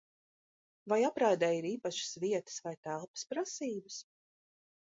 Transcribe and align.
Vai 0.93 0.97
apraidei 1.09 1.51
ir 1.59 1.67
īpašas 1.73 2.17
vietas 2.25 2.57
vai 2.69 2.75
telpas 2.89 3.29
prasības? 3.35 4.01